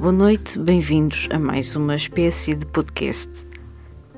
[0.00, 3.44] Boa noite, bem-vindos a mais uma espécie de podcast.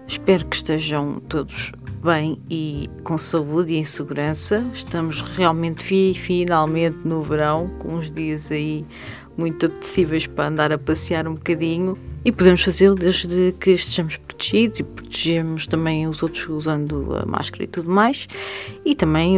[0.06, 1.72] Espero que estejam todos
[2.04, 4.62] bem e com saúde e em segurança.
[4.74, 8.84] Estamos realmente fi, finalmente no verão, com uns dias aí
[9.40, 14.80] muito apetecíveis para andar a passear um bocadinho e podemos fazê-lo desde que estejamos protegidos
[14.80, 18.28] e protegemos também os outros usando a máscara e tudo mais
[18.84, 19.36] e também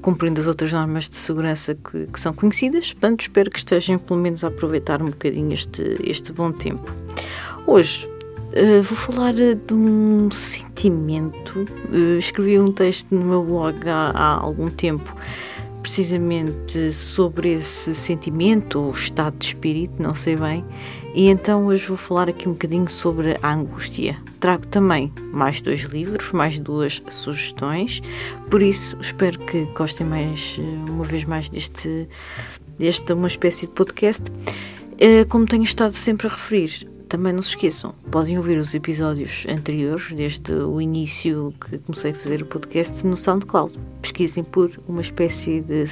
[0.00, 2.92] cumprindo as outras normas de segurança que, que, são conhecidas.
[2.92, 6.94] Portanto, espero que estejam pelo menos a aproveitar um bocadinho este, este bom tempo.
[7.66, 11.66] Hoje uh, vou falar de um sentimento.
[11.92, 15.14] Uh, escrevi um texto no meu blog há, há algum tempo
[15.90, 20.64] precisamente sobre esse sentimento ou estado de espírito, não sei bem,
[21.16, 24.16] e então hoje vou falar aqui um bocadinho sobre a angústia.
[24.38, 28.00] Trago também mais dois livros, mais duas sugestões,
[28.48, 32.08] por isso espero que gostem mais, eh, uma vez mais deste,
[32.78, 34.30] desta uma espécie de podcast.
[34.96, 39.44] Eh, como tenho estado sempre a referir, também não se esqueçam, podem ouvir os episódios
[39.48, 43.76] anteriores, desde o início que comecei a fazer o podcast no SoundCloud.
[44.00, 45.84] Pesquisem por uma espécie de,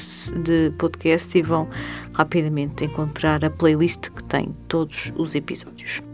[0.43, 1.69] de podcast e vão
[2.13, 6.08] rapidamente encontrar a playlist que tem todos os episódios.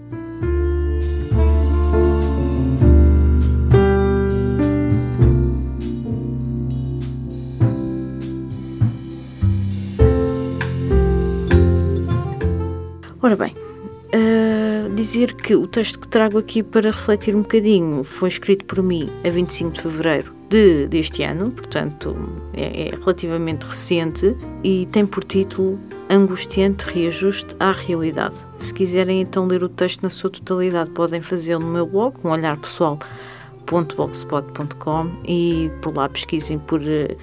[14.88, 19.10] Dizer que o texto que trago aqui para refletir um bocadinho foi escrito por mim
[19.24, 22.16] a 25 de fevereiro de, deste ano, portanto
[22.52, 28.36] é, é relativamente recente e tem por título Angustiante Reajuste à Realidade.
[28.58, 32.30] Se quiserem então ler o texto na sua totalidade, podem fazê-lo no meu blog, um
[32.30, 37.16] olhar pessoal.blogspot.com e por lá pesquisem por uh,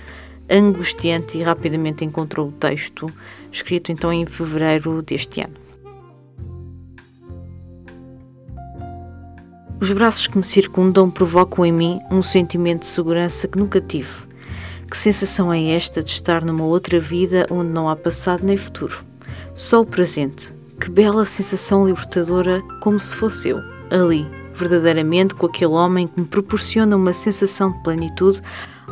[0.49, 3.09] angustiante e rapidamente encontrou o texto
[3.51, 5.60] escrito então em fevereiro deste ano.
[9.81, 14.11] Os braços que me circundam provocam em mim um sentimento de segurança que nunca tive.
[14.87, 19.03] Que sensação é esta de estar numa outra vida onde não há passado nem futuro?
[19.55, 20.53] Só o presente.
[20.79, 23.57] Que bela sensação libertadora, como se fosse eu,
[23.89, 28.39] ali, verdadeiramente com aquele homem que me proporciona uma sensação de plenitude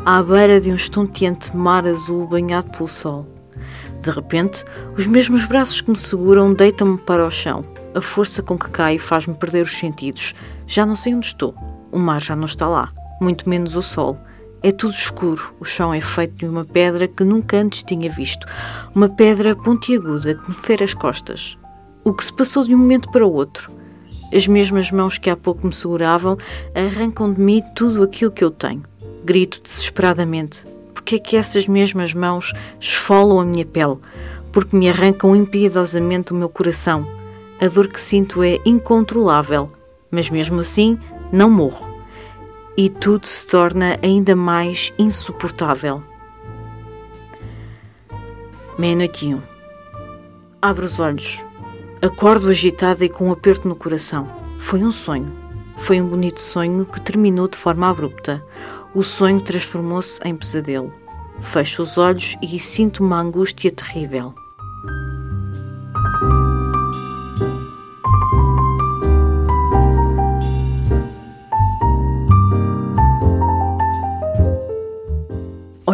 [0.04, 3.28] à beira de um estonteante mar azul banhado pelo sol.
[4.02, 4.66] De repente,
[4.98, 7.64] os mesmos braços que me seguram deitam-me para o chão.
[7.94, 10.36] A força com que caio faz-me perder os sentidos,
[10.68, 11.56] já não sei onde estou.
[11.92, 14.18] O mar já não está lá, muito menos o sol.
[14.62, 15.54] É tudo escuro.
[15.60, 18.46] O chão é feito de uma pedra que nunca antes tinha visto.
[18.94, 21.58] Uma pedra pontiaguda que me fere as costas.
[22.04, 23.72] O que se passou de um momento para o outro?
[24.34, 26.38] As mesmas mãos que há pouco me seguravam
[26.76, 28.84] arrancam de mim tudo aquilo que eu tenho.
[29.24, 30.66] Grito desesperadamente.
[30.94, 33.98] Porque é que essas mesmas mãos esfolam a minha pele?
[34.52, 37.19] Porque me arrancam impiedosamente o meu coração?
[37.62, 39.72] A dor que sinto é incontrolável
[40.12, 40.98] mas mesmo assim
[41.32, 41.88] não morro.
[42.78, 46.02] E tudo se torna ainda mais insuportável.
[48.78, 49.42] Meia-noite um.
[50.62, 51.44] Abro os olhos.
[52.02, 54.30] Acordo agitada e com um aperto no coração.
[54.58, 55.32] Foi um sonho.
[55.76, 58.46] Foi um bonito sonho que terminou de forma abrupta.
[58.94, 60.94] O sonho transformou-se em pesadelo.
[61.42, 64.34] Fecho os olhos e sinto uma angústia terrível.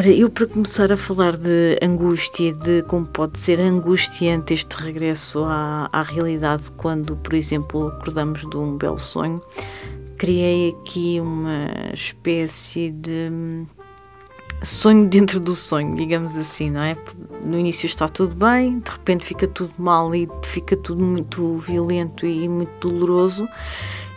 [0.06, 5.44] Ora, eu para começar a falar de angústia, de como pode ser angustiante este regresso
[5.46, 9.42] à, à realidade quando, por exemplo, acordamos de um belo sonho,
[10.16, 13.31] criei aqui uma espécie de
[14.62, 16.96] sonho dentro do sonho, digamos assim, não é?
[17.44, 22.28] No início está tudo bem, de repente fica tudo mal e fica tudo muito violento
[22.28, 23.48] e muito doloroso,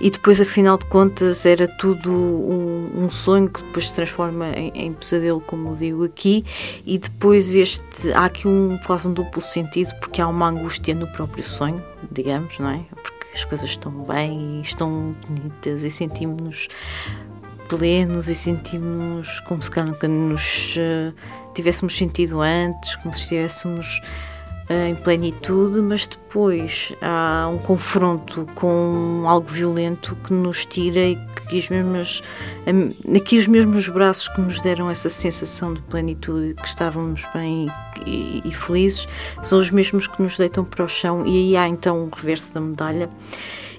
[0.01, 4.71] e depois, afinal de contas, era tudo um, um sonho que depois se transforma em,
[4.75, 6.45] em, pesadelo, como digo aqui,
[6.87, 11.07] e depois este há aqui um quase um duplo sentido, porque há uma angústia no
[11.09, 12.85] próprio sonho, digamos, não é?
[13.03, 16.69] Porque as coisas estão bem e estão bonitas e sentimos-nos
[17.69, 21.15] plenos e sentimos como se nunca nos uh,
[21.55, 24.01] tivéssemos sentido antes, como se estivéssemos
[24.71, 31.17] em plenitude, mas depois há um confronto com algo violento que nos tira e
[31.49, 32.23] que as mesmas,
[33.17, 37.69] aqui os mesmos braços que nos deram essa sensação de plenitude, que estávamos bem
[38.07, 39.09] e, e felizes,
[39.43, 42.53] são os mesmos que nos deitam para o chão e aí há então o reverso
[42.53, 43.09] da medalha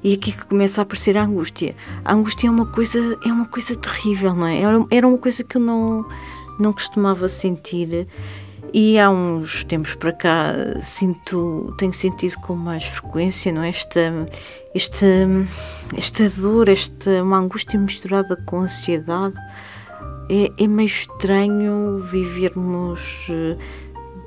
[0.04, 1.76] e aqui que começa a aparecer a angústia.
[2.04, 4.62] A angústia é uma coisa, é uma coisa terrível, não é?
[4.62, 6.08] Era, era uma coisa que eu não,
[6.60, 8.08] não costumava sentir
[8.74, 13.70] e há uns tempos para cá sinto, tenho sentido com mais frequência, não é?
[13.70, 14.00] Esta,
[14.74, 15.06] esta,
[15.98, 19.36] esta dor, esta uma angústia misturada com ansiedade.
[20.30, 23.58] É, é meio estranho vivermos eh,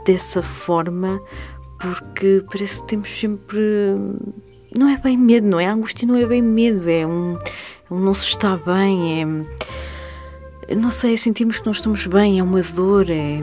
[0.05, 1.21] dessa forma,
[1.79, 3.61] porque parece que temos sempre.
[4.77, 5.67] Não é bem medo, não é?
[5.67, 7.39] A angústia não é bem medo, é um,
[7.91, 9.23] um não se está bem,
[10.69, 10.75] é.
[10.75, 13.41] Não sei, sentimos que não estamos bem, é uma dor, é,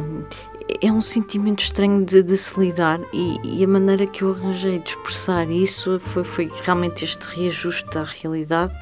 [0.82, 4.80] é um sentimento estranho de, de se lidar e, e, a maneira que eu arranjei
[4.80, 8.74] de expressar isso foi, foi realmente este reajuste à realidade,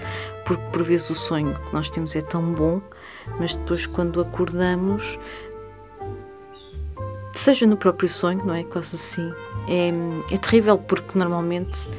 [0.45, 2.81] porque por vezes o sonho que nós temos é tão bom,
[3.39, 5.17] mas depois quando acordamos,
[7.33, 8.63] seja no próprio sonho, não é?
[8.63, 9.33] Quase assim,
[9.67, 9.89] é,
[10.33, 11.89] é terrível porque normalmente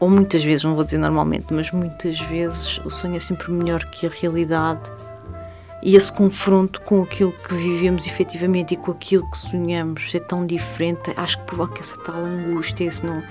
[0.00, 3.84] ou muitas vezes, não vou dizer normalmente, mas muitas vezes o sonho é sempre melhor
[3.86, 4.90] que a realidade
[5.82, 10.44] e esse confronto com aquilo que vivemos efetivamente e com aquilo que sonhamos é tão
[10.44, 13.22] diferente, acho que provoca essa tal angústia, esse, não,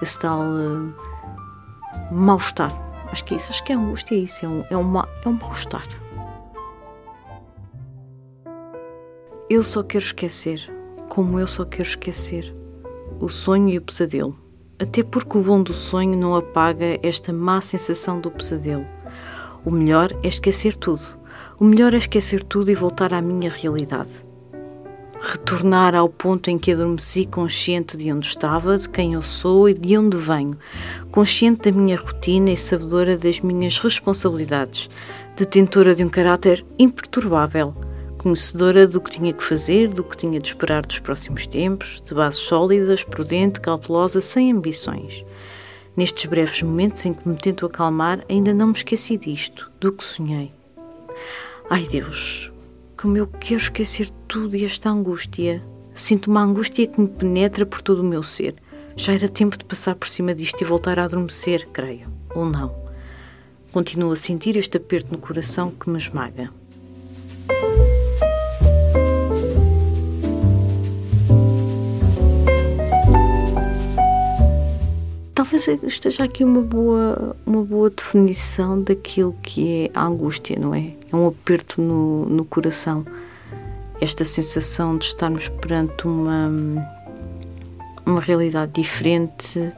[0.00, 0.94] esse tal uh,
[2.10, 2.72] mal-estar.
[3.10, 5.28] Acho que é isso, acho que a angústia é isso, é um, é um, é
[5.28, 5.86] um mal-estar.
[9.50, 10.72] Eu só quero esquecer,
[11.08, 12.54] como eu só quero esquecer,
[13.18, 14.38] o sonho e o pesadelo.
[14.78, 18.86] Até porque o bom do sonho não apaga esta má sensação do pesadelo.
[19.62, 21.19] O melhor é esquecer tudo
[21.60, 24.24] o melhor é esquecer tudo e voltar à minha realidade.
[25.20, 29.74] Retornar ao ponto em que adormeci consciente de onde estava, de quem eu sou e
[29.74, 30.56] de onde venho,
[31.10, 34.88] consciente da minha rotina e sabedora das minhas responsabilidades,
[35.36, 37.74] detentora de um caráter imperturbável,
[38.16, 42.14] conhecedora do que tinha que fazer, do que tinha de esperar dos próximos tempos, de
[42.14, 45.26] bases sólidas, prudente, cautelosa, sem ambições.
[45.94, 50.02] Nestes breves momentos em que me tento acalmar, ainda não me esqueci disto, do que
[50.02, 50.58] sonhei.
[51.72, 52.50] Ai Deus,
[52.96, 55.62] como eu quero esquecer tudo e esta angústia.
[55.94, 58.56] Sinto uma angústia que me penetra por todo o meu ser.
[58.96, 62.12] Já era tempo de passar por cima disto e voltar a adormecer, creio.
[62.34, 62.74] Ou não.
[63.70, 66.50] Continuo a sentir este aperto no coração que me esmaga.
[75.66, 80.92] Talvez esteja aqui uma boa, uma boa definição daquilo que é a angústia, não é?
[81.12, 83.04] É um aperto no, no coração.
[84.00, 86.50] Esta sensação de estarmos perante uma,
[88.06, 89.72] uma realidade diferente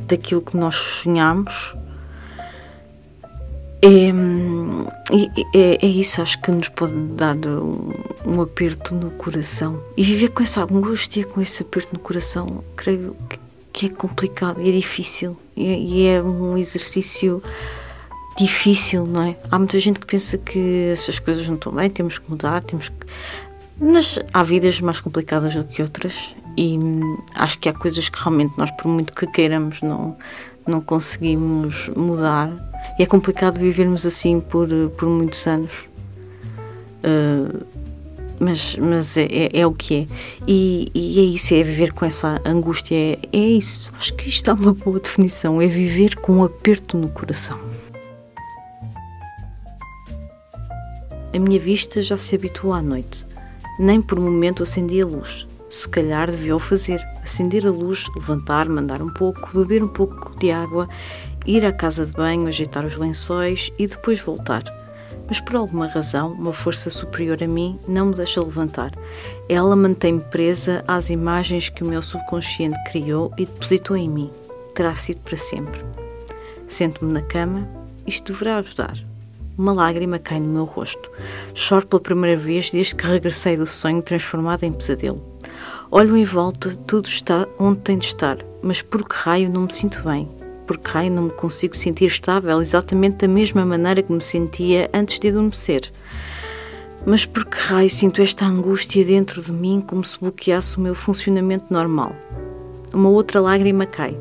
[0.00, 1.74] daquilo que nós sonhamos.
[3.82, 4.08] É,
[5.54, 7.92] é, é, isso, acho que nos pode dar um,
[8.24, 9.82] um, aperto no coração.
[9.96, 13.45] E viver com essa angústia, com esse aperto no coração, creio que
[13.76, 17.42] que é complicado e é difícil e, é um exercício
[18.34, 19.36] difícil, não é?
[19.50, 22.88] Há muita gente que pensa que essas coisas não estão bem, temos que mudar, temos
[22.88, 23.06] que.
[23.78, 26.78] Mas há vidas mais complicadas do que outras e
[27.34, 30.16] acho que há coisas que realmente nós, por muito que queiramos, não,
[30.66, 32.50] não conseguimos mudar.
[32.98, 35.86] E é complicado vivermos assim por, por muitos anos.
[37.04, 37.75] Uh,
[38.38, 40.06] mas, mas é, é, é, o que é.
[40.46, 43.90] E, e, é isso, é viver com essa angústia, é, é isso.
[43.96, 47.58] Acho que isto é uma boa definição, é viver com um aperto no coração.
[51.34, 53.26] A minha vista já se habituou à noite.
[53.78, 55.46] Nem por momento acendi a luz.
[55.68, 57.06] Se calhar devia o fazer.
[57.22, 60.88] Acender a luz, levantar, mandar um pouco, beber um pouco de água,
[61.44, 64.64] ir à casa de banho, ajeitar os lençóis e depois voltar
[65.26, 68.92] mas por alguma razão, uma força superior a mim não me deixa levantar.
[69.48, 74.30] Ela mantém-me presa às imagens que o meu subconsciente criou e depositou em mim.
[74.74, 75.84] Terá sido para sempre.
[76.68, 77.68] Sento-me na cama,
[78.06, 78.96] isto deverá ajudar.
[79.58, 81.10] Uma lágrima cai no meu rosto.
[81.54, 85.22] Choro pela primeira vez desde que regressei do sonho transformado em pesadelo.
[85.90, 89.72] Olho em volta, tudo está onde tem de estar, mas por que raio não me
[89.72, 90.28] sinto bem?
[90.66, 95.18] Porque raio não me consigo sentir estável exatamente da mesma maneira que me sentia antes
[95.18, 95.92] de adormecer.
[97.06, 100.94] Mas por que raio sinto esta angústia dentro de mim como se bloqueasse o meu
[100.94, 102.14] funcionamento normal?
[102.92, 104.18] Uma outra lágrima cai.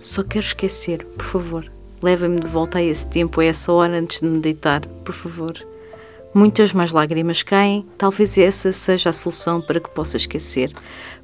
[0.00, 1.72] Só quero esquecer, por favor.
[2.00, 5.54] Leva-me de volta a esse tempo, a essa hora antes de me deitar, por favor.
[6.34, 10.70] Muitas mais lágrimas caem, talvez essa seja a solução para que possa esquecer,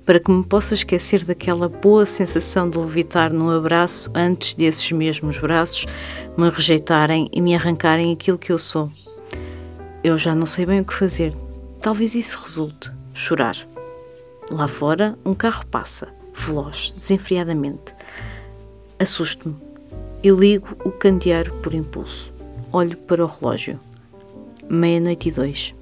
[0.05, 5.39] para que me possa esquecer daquela boa sensação de levitar num abraço antes desses mesmos
[5.39, 5.87] braços
[6.39, 8.91] me rejeitarem e me arrancarem aquilo que eu sou.
[10.03, 11.35] Eu já não sei bem o que fazer.
[11.83, 13.57] Talvez isso resulte chorar.
[14.51, 17.95] Lá fora, um carro passa, veloz, desenfreadamente.
[18.99, 19.55] Assusto-me
[20.23, 22.33] e ligo o candeeiro por impulso.
[22.73, 23.79] Olho para o relógio
[24.69, 25.75] meia-noite e dois.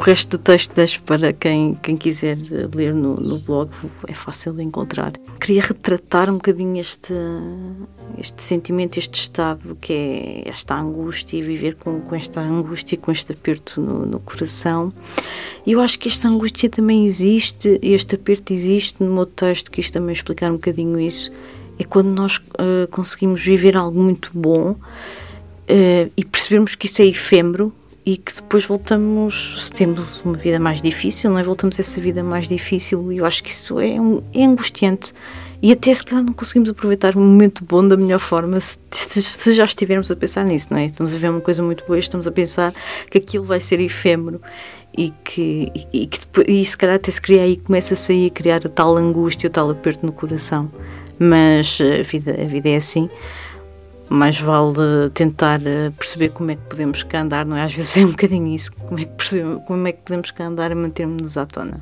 [0.00, 2.38] O resto do texto deixo para quem, quem quiser
[2.74, 3.70] ler no, no blog,
[4.08, 5.12] é fácil de encontrar.
[5.38, 7.12] Queria retratar um bocadinho este,
[8.16, 13.12] este sentimento, este estado que é esta angústia e viver com, com esta angústia, com
[13.12, 14.90] este aperto no, no coração.
[15.66, 19.82] E eu acho que esta angústia também existe, este aperto existe no meu texto, que
[19.82, 21.30] isto também explicar um bocadinho isso,
[21.78, 27.04] é quando nós uh, conseguimos viver algo muito bom uh, e percebemos que isso é
[27.04, 27.70] efêmero
[28.04, 31.42] e que depois voltamos, se temos uma vida mais difícil, não é?
[31.42, 35.12] Voltamos a essa vida mais difícil e eu acho que isso é, um, é angustiante.
[35.62, 39.52] E até se calhar não conseguimos aproveitar um momento bom da melhor forma se, se,
[39.52, 40.86] já estivermos a pensar nisso, não é?
[40.86, 42.72] Estamos a ver uma coisa muito boa estamos a pensar
[43.10, 44.40] que aquilo vai ser efêmero
[44.96, 46.08] e que, e,
[46.48, 49.48] e se calhar até se cria aí, começa a sair a criar a tal angústia,
[49.48, 50.70] o tal aperto no coração.
[51.18, 53.10] Mas a vida, a vida é assim
[54.10, 57.62] mais vale tentar eh, perceber como é que podemos cá andar, não é?
[57.62, 60.46] Às vezes é um bocadinho isso, como é que, percebemos, como é que podemos cá
[60.46, 61.80] andar e mantermos-nos à tona.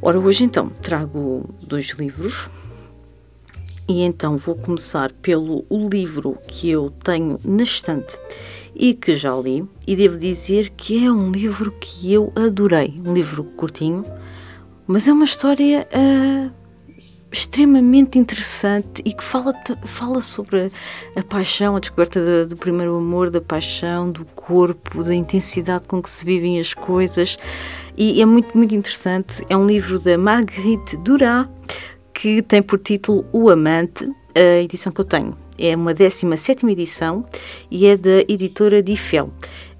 [0.00, 2.48] Ora, hoje então trago dois livros
[3.88, 8.18] e então vou começar pelo o livro que eu tenho na estante
[8.74, 13.00] e que já li, e devo dizer que é um livro que eu adorei.
[13.04, 14.04] Um livro curtinho,
[14.86, 16.50] mas é uma história uh,
[17.30, 20.70] extremamente interessante e que fala, fala sobre
[21.16, 26.10] a, paixão, a descoberta do primeiro amor, da paixão, do corpo, da intensidade com que
[26.10, 27.38] se vivem as coisas.
[27.96, 29.44] E é muito, muito interessante.
[29.48, 31.46] É um livro da Marguerite Duras
[32.22, 35.36] que tem por título O Amante, a edição que eu tenho.
[35.58, 37.26] É uma 17 edição
[37.68, 39.28] e é da editora Difel.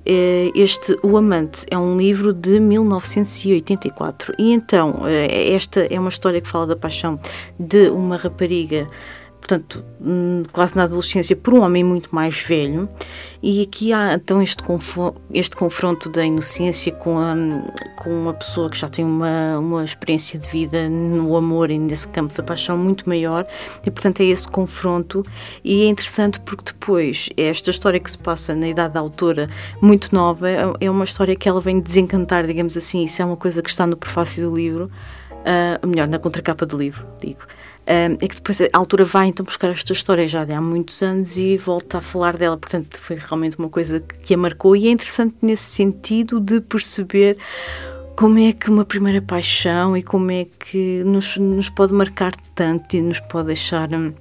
[0.05, 6.09] Eh, este O Amante é um livro de 1984 e então eh, esta é uma
[6.09, 7.17] história que fala da paixão
[7.61, 8.89] de uma rapariga
[9.43, 12.89] portanto, hum, quase na adolescência, por um homem muito mais velho.
[13.43, 14.63] E aqui há então este,
[15.35, 17.35] este confronto da inocência com, a,
[17.97, 22.07] com uma pessoa que já tem uma, uma experiência de vida no amor e nesse
[22.07, 23.45] campo da paixão muito maior.
[23.85, 25.25] E, portanto, é esse confronto.
[25.65, 30.15] E é interessante porque depois, esta história que se passa na idade da autora, muito
[30.15, 30.49] nova,
[30.81, 33.03] é uma história que ela vem desencantar, digamos assim.
[33.03, 34.89] Isso é uma coisa que está no prefácio do livro.
[35.43, 37.41] Uh, melhor, na contracapa do livro, digo
[37.85, 41.37] é que depois a altura vai então buscar esta história já de há muitos anos
[41.37, 42.57] e volta a falar dela.
[42.57, 46.61] Portanto, foi realmente uma coisa que, que a marcou e é interessante nesse sentido de
[46.61, 47.37] perceber
[48.17, 52.97] como é que uma primeira paixão e como é que nos, nos pode marcar tanto
[52.97, 53.93] e nos pode deixar.
[53.93, 54.13] Hum,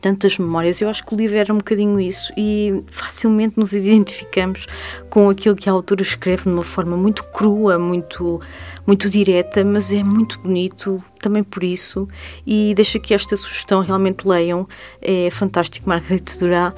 [0.00, 0.80] tantas memórias.
[0.80, 4.66] Eu acho que o livro era um bocadinho isso e facilmente nos identificamos
[5.08, 8.40] com aquilo que a autora escreve de uma forma muito crua, muito,
[8.86, 12.08] muito direta, mas é muito bonito também por isso.
[12.46, 14.66] E deixo aqui esta sugestão, realmente leiam,
[15.02, 16.72] é fantástico, Margarete Duras,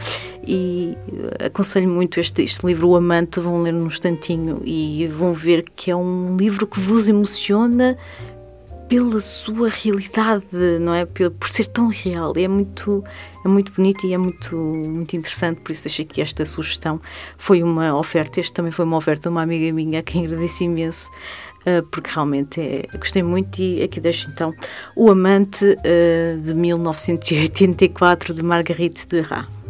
[0.46, 0.96] e
[1.44, 5.90] aconselho muito este, este livro, O Amante, vão ler num instantinho e vão ver que
[5.90, 7.96] é um livro que vos emociona
[8.92, 10.44] pela sua realidade,
[10.78, 11.06] não é?
[11.06, 12.34] Por, ser tão real.
[12.36, 13.02] É muito,
[13.42, 17.00] é muito bonito e é muito, muito interessante, por isso deixei aqui esta sugestão.
[17.38, 20.64] Foi uma oferta, este também foi uma oferta de uma amiga minha a quem agradeço
[20.64, 21.10] imenso.
[21.60, 24.52] Uh, porque realmente é, gostei muito e aqui deixo então
[24.96, 29.61] O Amante uh, de 1984 de Marguerite Duras.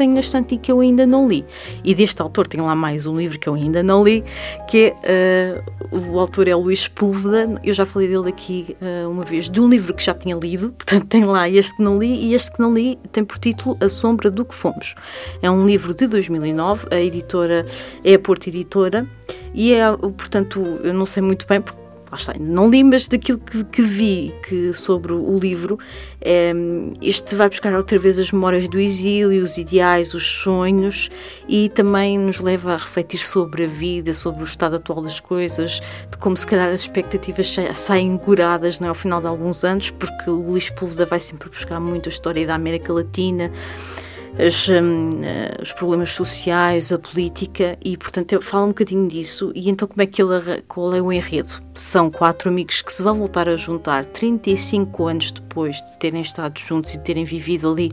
[0.00, 1.44] Tenho na estante e que eu ainda não li.
[1.84, 4.24] E deste autor tem lá mais um livro que eu ainda não li,
[4.68, 9.24] que é, uh, o autor é Luís Púlveda, eu já falei dele aqui uh, uma
[9.24, 12.28] vez, de um livro que já tinha lido, portanto tem lá este que não li,
[12.28, 14.94] e este que não li tem por título A Sombra do que Fomos.
[15.42, 17.66] É um livro de 2009, a editora
[18.02, 19.06] é a Porta Editora,
[19.52, 21.79] e é, portanto, eu não sei muito bem, porque
[22.16, 25.78] está, não li, mas daquilo que, que vi que, sobre o livro,
[26.20, 26.52] é,
[27.00, 31.08] este vai buscar outra vez as memórias do exílio, os ideais, os sonhos
[31.48, 35.80] e também nos leva a refletir sobre a vida, sobre o estado atual das coisas,
[36.10, 39.90] de como se calhar as expectativas saem curadas não é, ao final de alguns anos,
[39.90, 43.50] porque o Luís Púlveda vai sempre buscar muito a história da América Latina
[44.38, 49.52] as, um, eh, os problemas sociais, a política, e portanto eu falo um bocadinho disso.
[49.54, 51.50] E então, como é que ele, qual é o enredo?
[51.74, 56.58] São quatro amigos que se vão voltar a juntar 35 anos depois de terem estado
[56.58, 57.90] juntos e terem vivido ali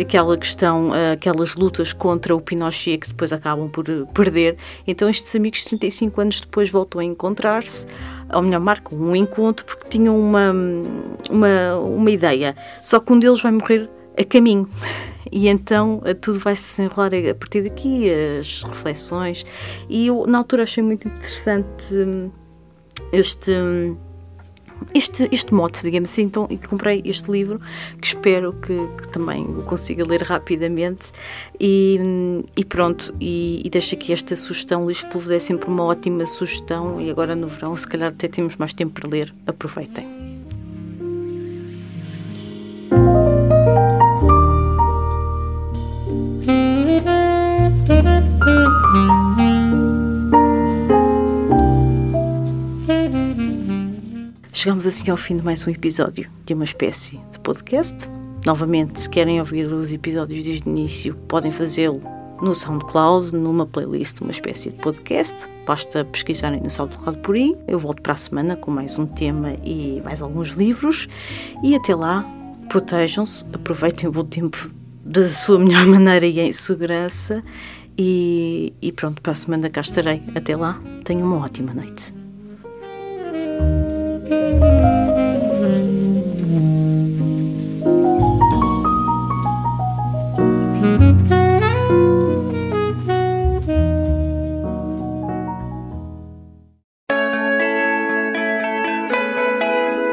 [0.00, 4.56] aquela questão, eh, aquelas lutas contra o Pinochet que depois acabam por perder.
[4.86, 7.86] Então, estes amigos, 35 anos depois, voltam a encontrar-se,
[8.32, 10.52] ou melhor, marcam um encontro porque tinham uma,
[11.30, 12.54] uma, uma ideia.
[12.82, 13.88] Só que um deles vai morrer
[14.18, 14.68] a caminho.
[15.32, 19.44] E então eh, tudo vai se desenrolar a partir daqui, as reflexões.
[19.88, 22.30] E eu, na altura, achei muito interessante hum,
[23.12, 23.50] este.
[23.50, 23.96] Hum,
[24.94, 27.60] este, este mote, digamos assim, então e comprei este livro
[28.00, 31.12] que espero que, que, também o consiga ler rapidamente
[31.60, 35.84] e, hum, e pronto, e, e deixo aqui esta sugestão, Luís Púlveda é sempre uma
[35.84, 40.21] ótima sugestão e agora no verão se calhar até temos mais tempo para ler, aproveitem.
[54.62, 58.08] Chegamos assim ao fim de mais um episódio de uma espécie de podcast.
[58.46, 62.00] Novamente, se querem ouvir os episódios desde o início, podem fazê-lo
[62.40, 65.48] no SoundCloud, numa playlist, uma espécie de podcast.
[65.66, 67.56] Basta pesquisarem no SoundCloud por aí.
[67.66, 71.08] Eu volto para a semana com mais um tema e mais alguns livros.
[71.64, 72.24] E até lá,
[72.68, 74.70] protejam-se, aproveitem o bom tempo
[75.04, 77.42] da sua melhor maneira e em segurança.
[77.98, 80.22] E, e pronto, para a semana cá estarei.
[80.36, 82.21] Até lá, tenham uma ótima noite.